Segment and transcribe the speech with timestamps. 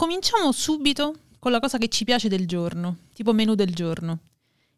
[0.00, 4.20] cominciamo subito con la cosa che ci piace del giorno, tipo menù del giorno.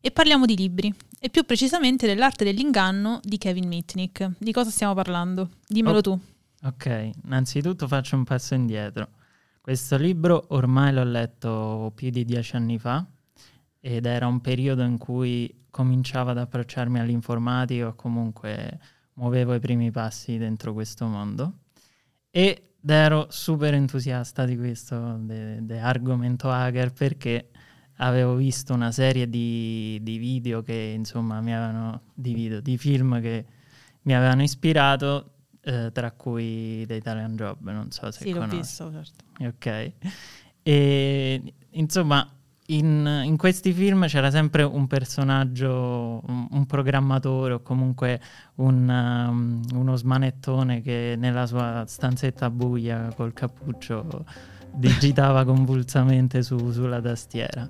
[0.00, 4.32] E parliamo di libri, e più precisamente dell'arte dell'inganno di Kevin Mitnick.
[4.36, 5.50] Di cosa stiamo parlando?
[5.68, 6.20] Dimmelo oh, tu.
[6.64, 9.10] Ok, innanzitutto faccio un passo indietro.
[9.60, 13.06] Questo libro ormai l'ho letto più di dieci anni fa
[13.78, 18.80] ed era un periodo in cui cominciavo ad approcciarmi all'informatica o comunque
[19.12, 21.58] muovevo i primi passi dentro questo mondo
[22.28, 27.50] ed ero super entusiasta di questo, di argomento hacker perché
[27.96, 33.20] avevo visto una serie di, di video che insomma mi avevano di video, di film
[33.20, 33.44] che
[34.02, 38.50] mi avevano ispirato eh, tra cui The Italian Job, non so se sì, conosci.
[38.50, 39.24] l'ho visto, certo.
[39.46, 39.92] Ok.
[40.62, 42.28] E insomma,
[42.66, 48.20] in, in, questi film c'era sempre un personaggio, un, un programmatore o comunque
[48.56, 54.24] un, um, uno smanettone che nella sua stanzetta buia col cappuccio
[54.72, 57.68] digitava convulsamente su, sulla tastiera.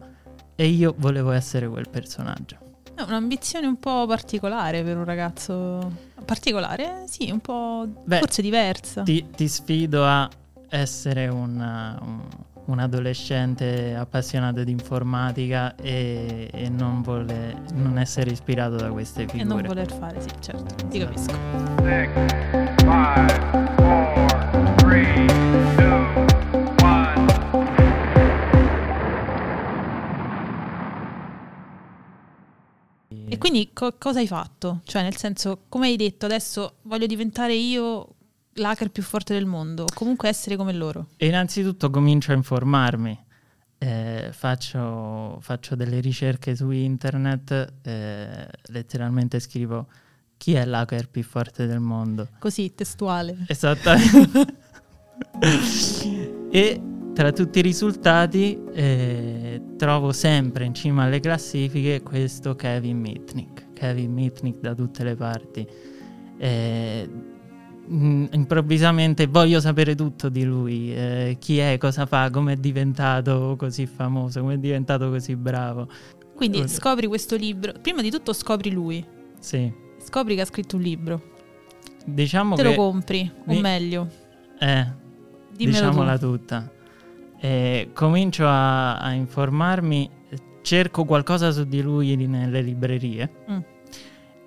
[0.55, 2.59] E io volevo essere quel personaggio.
[2.95, 5.91] È un'ambizione un po' particolare per un ragazzo.
[6.25, 7.05] Particolare?
[7.07, 9.03] Sì, un po' Beh, forse diversa.
[9.03, 10.29] Ti, ti, sfido a
[10.69, 12.21] essere una, un,
[12.67, 19.43] un, adolescente appassionato di informatica e, e non, vole, non, essere ispirato da queste figure.
[19.43, 21.33] E non voler fare, sì, certo, ti capisco.
[21.83, 22.11] Six,
[22.85, 23.41] five,
[23.77, 25.27] four, three,
[25.77, 26.23] two,
[33.33, 34.83] E quindi co- cosa hai fatto?
[34.85, 38.17] Cioè, nel senso, come hai detto, adesso voglio diventare io
[38.55, 41.09] l'hacker più forte del mondo, o comunque essere come loro?
[41.17, 43.27] E innanzitutto comincio a informarmi.
[43.79, 49.89] Eh, faccio, faccio, delle ricerche su internet, eh, letteralmente scrivo
[50.37, 52.29] chi è l'hacker più forte del mondo.
[52.39, 53.45] Così, testuale.
[53.49, 54.55] Esattamente.
[56.51, 63.73] e tra tutti i risultati eh, trovo sempre in cima alle classifiche questo Kevin Mitnick.
[63.73, 65.67] Kevin Mitnick da tutte le parti.
[66.39, 67.09] Eh,
[67.93, 73.87] improvvisamente voglio sapere tutto di lui, eh, chi è, cosa fa, come è diventato così
[73.87, 75.89] famoso, come è diventato così bravo.
[76.35, 79.05] Quindi scopri questo libro, prima di tutto scopri lui.
[79.39, 79.71] Sì.
[79.99, 81.23] Scopri che ha scritto un libro.
[82.05, 82.69] Diciamo Te che...
[82.69, 83.59] lo compri, mi...
[83.59, 84.09] o meglio.
[84.59, 84.87] Eh,
[85.55, 86.31] Dimmelo diciamola tu.
[86.31, 86.71] tutta.
[87.39, 90.11] Eh, comincio a, a, informarmi,
[90.63, 93.59] cerco qualcosa su di lui nelle librerie mm.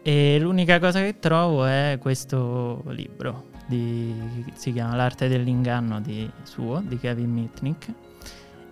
[0.07, 4.13] E l'unica cosa che trovo è questo libro, di,
[4.53, 7.91] si chiama L'arte dell'inganno di, suo, di Kevin Mitnick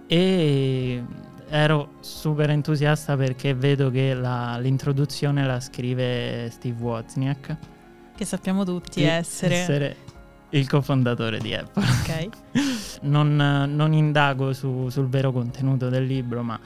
[0.05, 1.03] e
[1.49, 7.57] ero super entusiasta perché vedo che la, l'introduzione la scrive Steve Wozniak
[8.15, 9.95] che sappiamo tutti essere, essere
[10.49, 11.83] il cofondatore di Apple.
[11.83, 12.29] Ok.
[13.09, 16.59] non, non, indago su, sul vero contenuto del libro, ma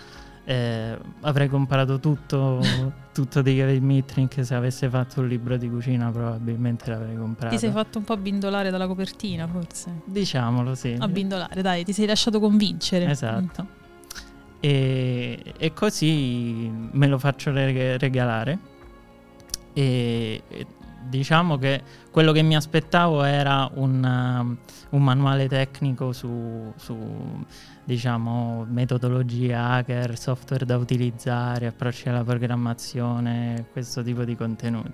[0.50, 2.62] eh, avrei comprato tutto,
[3.12, 7.54] tutto di Kevin Mitnick se avesse fatto un libro di cucina probabilmente l'avrei comprato.
[7.54, 9.92] Ti sei fatto un po' abbindolare dalla copertina forse?
[10.06, 10.96] Diciamolo, sì.
[10.98, 13.10] Abbindolare, dai, ti sei lasciato convincere.
[13.10, 13.64] Esatto.
[13.64, 13.76] Mm.
[14.62, 18.58] E, e, così me lo faccio regalare
[19.74, 20.42] e,
[21.08, 21.82] diciamo che
[22.12, 24.58] quello che mi aspettavo era un,
[24.90, 26.98] uh, un manuale tecnico su, su
[27.84, 34.92] diciamo, metodologie hacker, software da utilizzare, approcci alla programmazione, questo tipo di contenuti.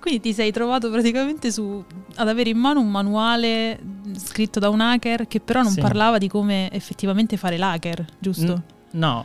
[0.00, 1.84] Quindi ti sei trovato praticamente su,
[2.16, 3.78] ad avere in mano un manuale
[4.14, 5.80] scritto da un hacker che però non sì.
[5.80, 8.54] parlava di come effettivamente fare l'hacker, giusto?
[8.54, 9.24] N- no,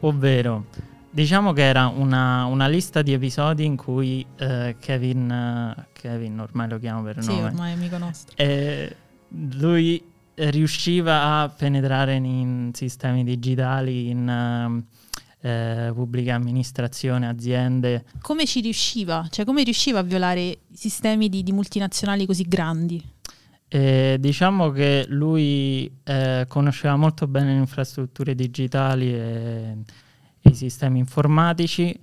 [0.00, 0.64] ovvero
[1.16, 6.78] Diciamo che era una, una, lista di episodi in cui eh, Kevin, Kevin, ormai lo
[6.78, 7.40] chiamo per sì, nome.
[7.40, 8.36] Sì, ormai è amico nostro.
[8.36, 8.96] Eh,
[9.54, 10.04] lui
[10.34, 14.84] riusciva a penetrare in sistemi digitali, in
[15.40, 18.04] eh, pubblica amministrazione, aziende.
[18.20, 19.26] Come ci riusciva?
[19.30, 23.02] Cioè come riusciva a violare sistemi di, di multinazionali così grandi?
[23.68, 29.76] Eh, diciamo che lui eh, conosceva molto bene le infrastrutture digitali e
[30.48, 31.98] i sistemi informatici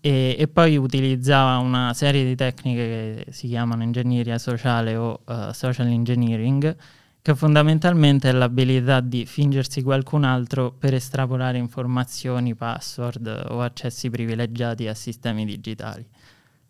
[0.00, 5.50] e, e, poi utilizzava una serie di tecniche che si chiamano ingegneria sociale o uh,
[5.52, 6.76] social engineering,
[7.20, 14.86] che fondamentalmente è l'abilità di fingersi qualcun altro per estrapolare informazioni, password o accessi privilegiati
[14.86, 16.06] a sistemi digitali.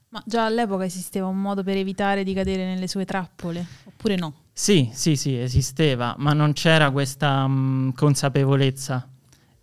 [0.09, 4.35] Ma già all'epoca esisteva un modo per evitare di cadere nelle sue trappole, oppure no?
[4.51, 9.07] Sì, sì, sì, esisteva, ma non c'era questa um, consapevolezza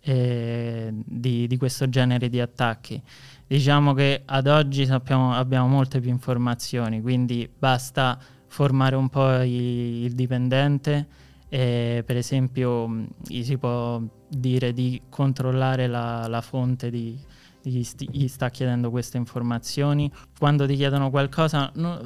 [0.06, 0.83] eh,
[1.28, 3.00] di, di, questo genere di attacchi.
[3.46, 10.04] Diciamo che ad oggi sappiamo, abbiamo molte più informazioni, quindi basta formare un po' i,
[10.04, 16.90] il dipendente E, per esempio, mh, gli si può dire di controllare la, la fonte
[16.90, 17.16] di,
[17.62, 20.10] chi sti- gli sta chiedendo queste informazioni.
[20.38, 22.00] Quando ti chiedono qualcosa, no-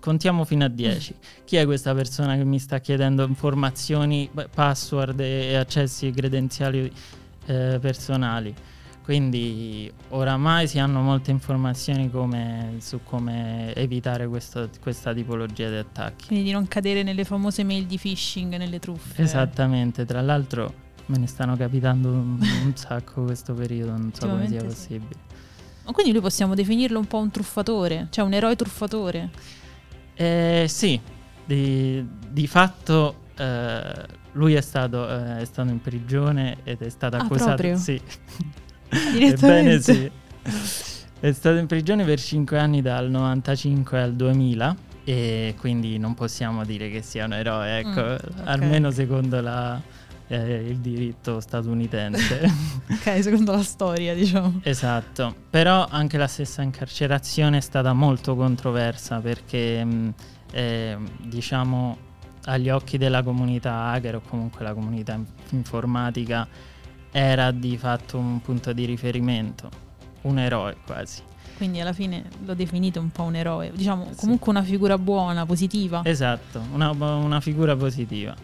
[0.00, 1.14] contiamo fino a 10.
[1.44, 6.90] Chi è questa persona che mi sta chiedendo informazioni, password e accessi credenziali
[7.46, 8.54] eh, personali?
[9.02, 16.26] Quindi oramai si hanno molte informazioni come- su come evitare questo- questa tipologia di attacchi.
[16.28, 19.20] Quindi di non cadere nelle famose mail di phishing, nelle truffe.
[19.20, 20.72] Esattamente, tra l'altro
[21.06, 24.66] me ne stanno capitando un, un sacco questo periodo, non so come sia sì.
[24.66, 25.20] possibile.
[25.84, 29.28] Ma quindi lui possiamo definirlo un po' un truffatore, cioè un eroe truffatore.
[30.14, 30.98] Eh, sì,
[31.44, 37.16] di, di fatto eh, lui è stato, eh, è stato in prigione ed è stato
[37.16, 37.50] Ah, accusato.
[37.62, 37.76] proprio?
[37.76, 38.00] Sì.
[39.18, 40.10] Ebbene sì.
[41.20, 46.64] È stato in prigione per 5 anni dal 95 al 2000 e quindi non possiamo
[46.64, 48.20] dire che sia un eroe, ecco, Mm, ok.
[48.44, 49.80] almeno secondo la-
[50.28, 52.40] eh, il diritto statunitense.
[52.88, 54.60] Ok, secondo la storia, diciamo.
[54.62, 60.14] Esatto, però anche la stessa incarcerazione è stata molto controversa perché mh,
[60.52, 61.96] eh, diciamo
[62.46, 66.46] agli occhi della comunità hacker o comunque la comunità in- informatica
[67.10, 69.68] era di fatto un punto di riferimento,
[70.22, 71.22] un eroe quasi.
[71.56, 73.70] Quindi alla fine l'ho definito un po' un eroe.
[73.72, 74.16] Diciamo, Sì.
[74.16, 76.00] comunque una figura buona, positiva.
[76.04, 78.34] Esatto, una, una figura positiva,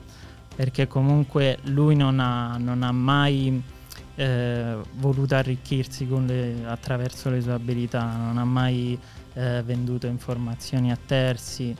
[0.55, 3.61] perché comunque lui non ha, non ha mai
[4.15, 8.97] eh, voluto arricchirsi con le- attraverso le sue abilità, non ha mai
[9.35, 11.75] eh, venduto informazioni a terzi.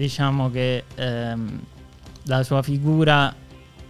[0.00, 1.60] Diciamo che ehm,
[2.24, 3.34] la sua figura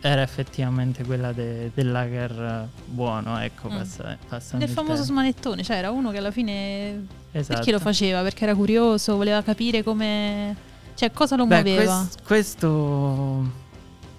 [0.00, 3.76] era effettivamente quella de- dell'hacker buono, ecco, Mm.
[3.76, 7.06] passa, Del il famoso smanettone, cioè era uno che alla fine...
[7.30, 7.54] Esatto.
[7.54, 8.22] Perché lo faceva?
[8.22, 10.56] Perché era curioso, voleva capire come...
[10.96, 11.98] Cioè cosa lo Beh, muoveva.
[12.00, 13.52] quest- questo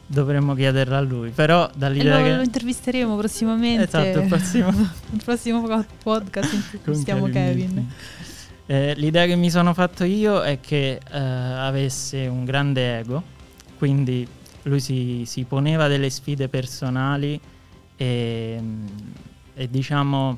[0.08, 2.36] dovremmo chiederlo a lui, però dall'idea lo, che...
[2.36, 3.84] lo intervisteremo prossimamente.
[3.84, 4.70] Esatto, il prossimo-
[5.12, 7.68] il prossimo po- podcast intervistiamo Kevin.
[7.68, 7.92] Kevin.
[8.66, 13.24] Eh, l'idea che mi sono fatto io è che eh, avesse un grande ego,
[13.78, 14.28] quindi
[14.64, 17.40] lui si, si poneva delle sfide personali
[17.96, 18.64] e,
[19.54, 20.38] e diciamo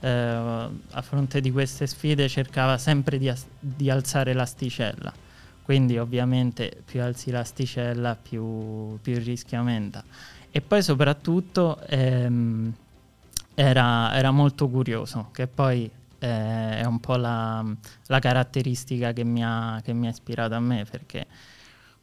[0.00, 5.12] eh, a fronte di queste sfide cercava sempre di, as- di alzare l'asticella.
[5.62, 10.04] Quindi ovviamente più alzi l'asticella più, più il rischio aumenta.
[10.50, 12.72] E poi soprattutto ehm,
[13.54, 15.90] era, era molto curioso, che poi
[16.24, 17.64] eh, è un po' la,
[18.06, 21.26] la caratteristica che mi, ha, che mi ha ispirato a me, perché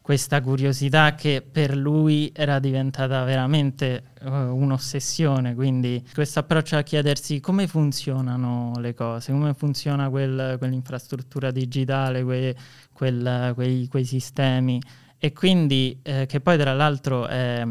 [0.01, 7.39] questa curiosità che per lui era diventata veramente eh, un'ossessione, quindi questo approccio a chiedersi
[7.39, 12.56] come funzionano le cose, come funziona quel- quell'infrastruttura digitale, que-
[12.94, 14.81] quel- quei, quei sistemi.
[15.23, 17.63] E quindi, eh, che poi tra l'altro è,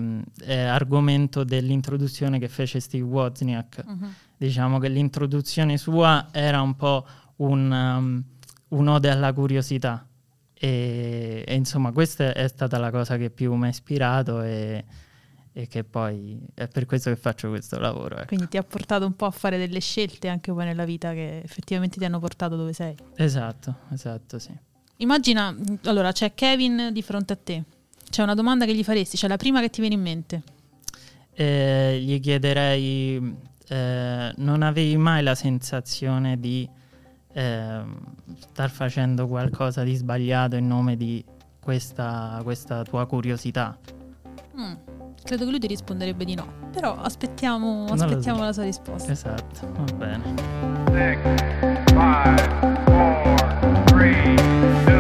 [0.44, 4.14] è argomento dell'introduzione che fece Steve Wozniak, Mhm.
[4.41, 7.07] Diciamo che l'introduzione sua era un po'
[7.37, 8.25] un, um,
[8.69, 10.07] un'ode alla curiosità
[10.55, 14.83] e, e insomma questa è stata la cosa che più mi ha ispirato e,
[15.53, 18.17] e che poi è per questo che faccio questo lavoro.
[18.17, 18.29] ecco.
[18.29, 21.43] Quindi ti ha portato un po' a fare delle scelte anche poi nella vita che
[21.45, 22.95] effettivamente ti hanno portato dove sei.
[23.17, 24.57] Esatto, esatto, sì.
[24.97, 25.55] Immagina,
[25.85, 27.63] allora c'è Kevin di fronte a te.
[28.09, 30.43] C'è una domanda che gli faresti, c'è la prima che ti viene in mente.
[31.33, 33.37] Eh, gli chiederei,
[33.71, 36.69] eh, non avevi mai la sensazione di
[37.33, 37.97] ehm,
[38.39, 41.25] star facendo qualcosa di sbagliato in nome di
[41.62, 43.79] questa, questa tua curiosità?
[44.59, 44.73] Mm,
[45.23, 46.53] credo che lui ti risponderebbe di no.
[46.73, 48.05] Però aspettiamo, lo so.
[48.05, 49.12] aspettiamo la sua risposta.
[49.12, 50.35] Esatto, va bene.
[50.91, 52.49] Six, five,
[52.87, 54.35] four, three,
[54.85, 55.00] two,